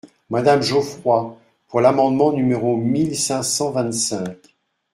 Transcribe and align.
Madame 0.31 0.63
Geoffroy, 0.63 1.35
pour 1.67 1.79
l’amendement 1.79 2.31
numéro 2.33 2.75
mille 2.75 3.15
cinq 3.15 3.43
cent 3.43 3.69
vingt-cinq. 3.69 4.35